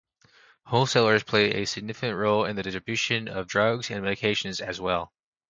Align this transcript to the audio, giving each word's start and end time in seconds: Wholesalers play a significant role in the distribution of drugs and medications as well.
Wholesalers 0.65 1.21
play 1.21 1.61
a 1.61 1.65
significant 1.67 2.17
role 2.17 2.45
in 2.45 2.55
the 2.55 2.63
distribution 2.63 3.27
of 3.27 3.45
drugs 3.45 3.91
and 3.91 4.03
medications 4.03 4.59
as 4.59 4.81
well. 4.81 5.13